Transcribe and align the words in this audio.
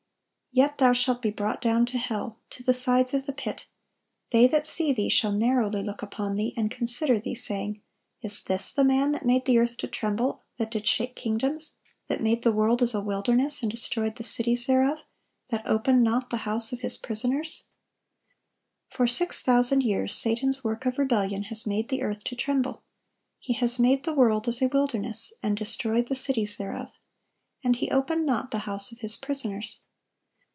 Yet 0.53 0.79
thou 0.79 0.91
shalt 0.91 1.21
be 1.21 1.29
brought 1.31 1.61
down 1.61 1.85
to 1.85 1.97
hell, 1.97 2.37
to 2.49 2.61
the 2.61 2.73
sides 2.73 3.13
of 3.13 3.25
the 3.25 3.31
pit. 3.31 3.67
They 4.33 4.47
that 4.47 4.67
see 4.67 4.91
thee 4.91 5.07
shall 5.07 5.31
narrowly 5.31 5.81
look 5.81 6.01
upon 6.01 6.35
thee, 6.35 6.53
and 6.57 6.69
consider 6.69 7.21
thee, 7.21 7.35
saying, 7.35 7.81
Is 8.21 8.43
this 8.43 8.73
the 8.73 8.83
man 8.83 9.13
that 9.13 9.25
made 9.25 9.45
the 9.45 9.57
earth 9.57 9.77
to 9.77 9.87
tremble, 9.87 10.41
that 10.57 10.69
did 10.69 10.85
shake 10.85 11.15
kingdoms; 11.15 11.75
that 12.09 12.19
made 12.21 12.43
the 12.43 12.51
world 12.51 12.81
as 12.81 12.93
a 12.93 12.99
wilderness, 12.99 13.61
and 13.61 13.71
destroyed 13.71 14.17
the 14.17 14.25
cities 14.25 14.65
thereof; 14.65 14.97
that 15.51 15.65
opened 15.65 16.03
not 16.03 16.29
the 16.31 16.43
house 16.43 16.73
of 16.73 16.81
his 16.81 16.97
prisoners?"(1146) 16.97 17.67
For 18.97 19.07
six 19.07 19.41
thousand 19.41 19.83
years, 19.83 20.13
Satan's 20.13 20.65
work 20.65 20.85
of 20.85 20.97
rebellion 20.97 21.43
has 21.43 21.65
"made 21.65 21.87
the 21.87 22.01
earth 22.01 22.25
to 22.25 22.35
tremble." 22.35 22.83
He 23.39 23.53
has 23.53 23.79
"made 23.79 24.03
the 24.03 24.13
world 24.15 24.49
as 24.49 24.61
a 24.61 24.67
wilderness, 24.67 25.31
and 25.41 25.55
destroyed 25.55 26.07
the 26.09 26.15
cities 26.15 26.57
thereof." 26.57 26.89
And 27.63 27.77
"he 27.77 27.89
opened 27.89 28.25
not 28.25 28.51
the 28.51 28.59
house 28.67 28.91
of 28.91 28.97
his 28.99 29.15
prisoners." 29.15 29.79